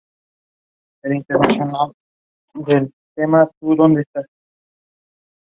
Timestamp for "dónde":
3.75-4.01